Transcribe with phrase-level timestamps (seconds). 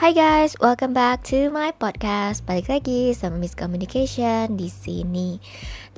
[0.00, 2.40] Hai guys, welcome back to my podcast.
[2.48, 5.36] Balik lagi sama Miss Communication di sini.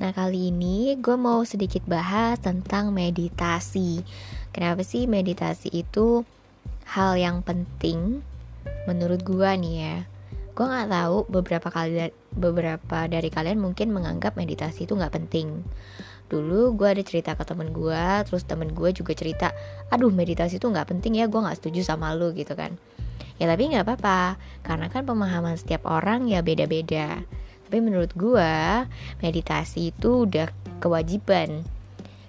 [0.03, 4.03] Nah, kali ini gue mau sedikit bahas tentang meditasi.
[4.51, 6.27] Kenapa sih meditasi itu
[6.83, 8.19] hal yang penting
[8.91, 10.03] menurut gue nih ya?
[10.51, 15.63] Gue nggak tahu beberapa kali beberapa dari kalian mungkin menganggap meditasi itu nggak penting.
[16.27, 19.55] Dulu gue ada cerita ke temen gue, terus temen gue juga cerita,
[19.87, 22.75] aduh meditasi itu nggak penting ya, gue nggak setuju sama lu gitu kan
[23.37, 24.37] ya tapi nggak apa-apa.
[24.61, 27.21] Karena kan pemahaman setiap orang ya beda-beda.
[27.69, 28.53] Tapi menurut gue
[29.21, 31.65] meditasi itu udah kewajiban.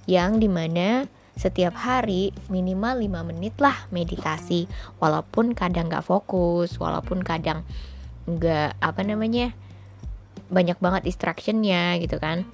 [0.09, 0.89] Yang di mana
[1.35, 4.71] setiap hari minimal 5 menit lah meditasi.
[5.03, 7.67] Walaupun kadang nggak fokus walaupun kadang
[8.25, 9.53] nggak apa namanya
[10.49, 12.49] banyak banget distractionnya gitu kan.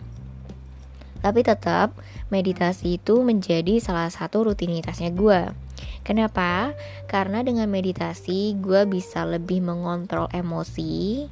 [1.20, 1.92] Tapi tetap
[2.32, 5.52] meditasi itu menjadi salah satu rutinitasnya gue
[6.00, 6.72] Kenapa?
[7.06, 11.28] Karena dengan meditasi gue bisa lebih mengontrol emosi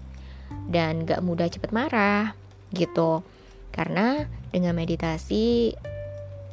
[0.68, 2.36] dan gak mudah cepet marah
[2.72, 3.24] gitu.
[3.72, 5.72] Karena dengan meditasi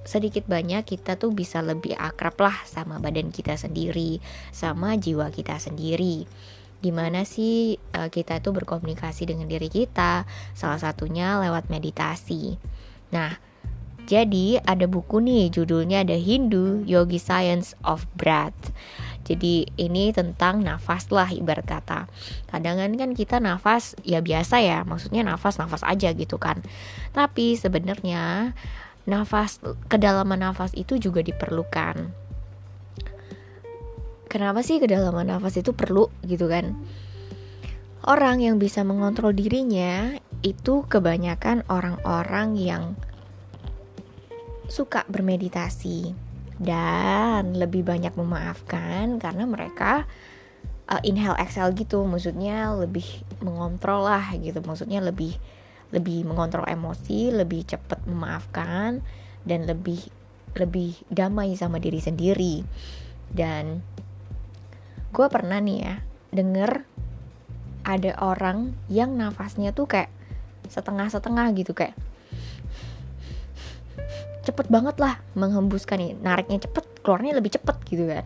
[0.05, 4.21] sedikit banyak kita tuh bisa lebih akrab lah sama badan kita sendiri,
[4.53, 6.29] sama jiwa kita sendiri.
[6.85, 10.29] Gimana sih uh, kita tuh berkomunikasi dengan diri kita?
[10.53, 12.61] Salah satunya lewat meditasi.
[13.09, 13.33] Nah,
[14.05, 18.69] jadi ada buku nih judulnya The Hindu Yogi Science of Breath.
[19.25, 22.05] Jadi ini tentang nafas lah ibarat kata.
[22.45, 26.61] Kadang kan kita nafas ya biasa ya, maksudnya nafas-nafas aja gitu kan.
[27.09, 28.53] Tapi sebenarnya
[29.09, 29.57] nafas
[29.89, 32.13] kedalaman nafas itu juga diperlukan.
[34.29, 36.77] Kenapa sih kedalaman nafas itu perlu gitu kan?
[38.05, 40.13] Orang yang bisa mengontrol dirinya
[40.45, 42.83] itu kebanyakan orang-orang yang
[44.67, 46.13] suka bermeditasi
[46.61, 50.07] dan lebih banyak memaafkan karena mereka
[50.87, 52.03] uh, inhale exhale gitu.
[52.05, 53.05] Maksudnya lebih
[53.43, 54.61] mengontrol lah gitu.
[54.63, 55.35] Maksudnya lebih
[55.93, 59.05] lebih mengontrol emosi lebih cepat memaafkan
[59.45, 60.01] dan lebih
[60.55, 62.63] lebih damai sama diri sendiri.
[63.29, 63.83] Dan
[65.11, 65.95] gue pernah nih ya
[66.35, 66.83] denger
[67.85, 70.09] ada orang yang nafasnya tuh kayak
[70.67, 71.93] setengah-setengah gitu kayak
[74.45, 78.25] cepet banget lah menghembuskan nih nariknya cepet keluarnya lebih cepet gitu kan.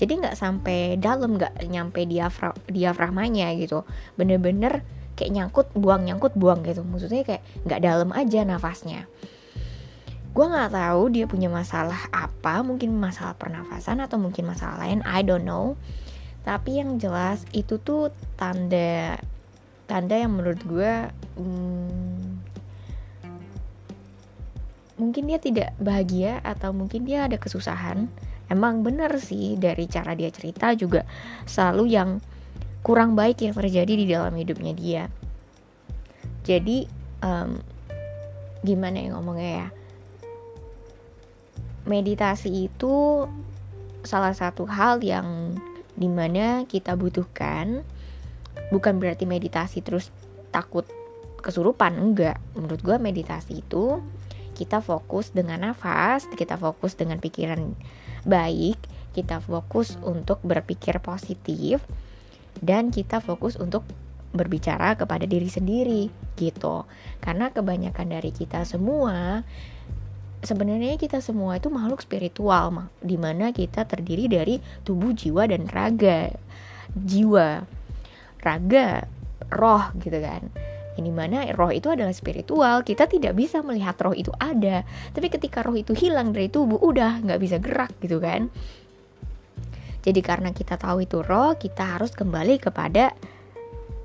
[0.00, 3.86] Jadi nggak sampai dalam nggak nyampe diafra diafragmanya gitu.
[4.18, 4.82] Bener-bener
[5.14, 6.82] kayak nyangkut buang nyangkut buang gitu.
[6.82, 9.04] Maksudnya kayak nggak dalam aja nafasnya.
[10.30, 12.62] Gue nggak tahu dia punya masalah apa.
[12.62, 15.02] Mungkin masalah pernafasan atau mungkin masalah lain.
[15.04, 15.74] I don't know.
[16.46, 18.08] Tapi yang jelas itu tuh
[18.40, 19.20] tanda
[19.90, 20.92] tanda yang menurut gue
[21.34, 22.09] hmm,
[25.00, 28.12] mungkin dia tidak bahagia atau mungkin dia ada kesusahan.
[28.52, 31.08] Emang bener sih dari cara dia cerita juga
[31.48, 32.20] selalu yang
[32.84, 35.02] kurang baik yang terjadi di dalam hidupnya dia.
[36.44, 36.84] Jadi
[37.24, 37.56] um,
[38.60, 39.68] gimana yang ngomongnya ya?
[41.88, 43.24] Meditasi itu
[44.04, 45.56] salah satu hal yang
[45.96, 47.80] di mana kita butuhkan.
[48.68, 50.12] Bukan berarti meditasi terus
[50.52, 50.84] takut
[51.40, 52.36] kesurupan enggak.
[52.52, 54.00] Menurut gue meditasi itu
[54.60, 57.72] kita fokus dengan nafas, kita fokus dengan pikiran
[58.28, 58.76] baik,
[59.16, 61.80] kita fokus untuk berpikir positif,
[62.60, 63.88] dan kita fokus untuk
[64.36, 66.84] berbicara kepada diri sendiri gitu.
[67.24, 69.40] Karena kebanyakan dari kita semua
[70.44, 76.36] sebenarnya kita semua itu makhluk spiritual di mana kita terdiri dari tubuh, jiwa dan raga.
[76.90, 77.64] Jiwa,
[78.44, 79.08] raga,
[79.48, 84.34] roh gitu kan ini mana roh itu adalah spiritual kita tidak bisa melihat roh itu
[84.42, 84.82] ada.
[85.14, 88.50] Tapi ketika roh itu hilang dari tubuh udah nggak bisa gerak gitu kan.
[90.00, 93.14] Jadi karena kita tahu itu roh kita harus kembali kepada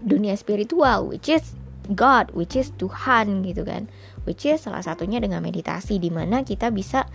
[0.06, 1.57] dunia spiritual which is
[1.90, 3.90] God which is Tuhan gitu kan.
[4.25, 7.06] Which is salah satunya dengan meditasi di mana kita bisa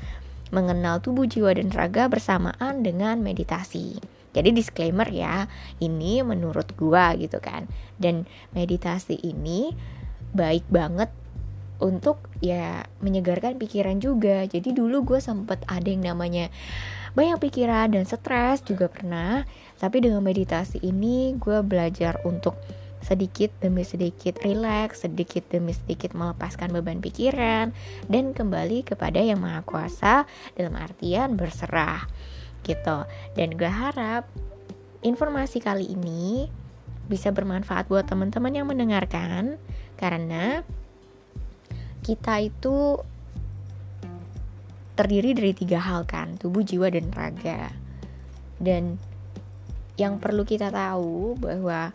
[0.50, 5.50] mengenal tubuh jiwa dan raga bersamaan dengan meditasi jadi disclaimer ya,
[5.82, 7.66] ini menurut gua gitu kan.
[7.98, 9.74] Dan meditasi ini
[10.30, 11.10] baik banget
[11.82, 14.44] untuk ya menyegarkan pikiran juga.
[14.46, 16.52] Jadi dulu gue sempet ada yang namanya
[17.16, 19.42] banyak pikiran dan stres juga pernah.
[19.80, 22.54] Tapi dengan meditasi ini gue belajar untuk
[23.00, 27.72] sedikit demi sedikit rileks, sedikit demi sedikit melepaskan beban pikiran
[28.12, 32.04] dan kembali kepada yang maha kuasa dalam artian berserah
[32.64, 33.04] gitu.
[33.36, 34.28] Dan gue harap
[35.00, 36.46] informasi kali ini
[37.10, 39.58] bisa bermanfaat buat teman-teman yang mendengarkan
[39.98, 40.62] karena
[42.06, 43.02] kita itu
[44.94, 47.72] terdiri dari tiga hal kan tubuh jiwa dan raga.
[48.60, 49.00] Dan
[49.96, 51.92] yang perlu kita tahu bahwa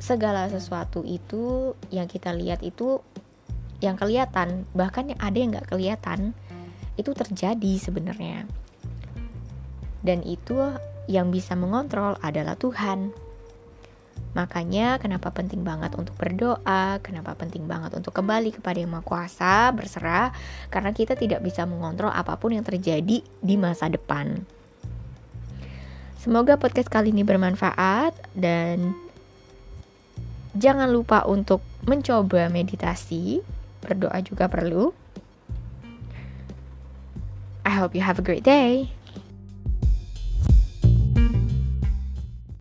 [0.00, 3.04] segala sesuatu itu yang kita lihat itu
[3.84, 6.32] yang kelihatan bahkan yang ada yang nggak kelihatan
[6.96, 8.48] itu terjadi sebenarnya
[10.00, 10.56] dan itu
[11.10, 13.12] yang bisa mengontrol adalah Tuhan
[14.30, 19.74] makanya kenapa penting banget untuk berdoa kenapa penting banget untuk kembali kepada yang maha kuasa
[19.74, 20.30] berserah
[20.70, 24.46] karena kita tidak bisa mengontrol apa pun yang terjadi di masa depan
[26.20, 28.92] Semoga podcast kali ini bermanfaat dan
[30.52, 33.40] jangan lupa untuk mencoba meditasi.
[33.80, 34.92] Berdoa juga perlu.
[37.80, 38.90] Hope you have a great day.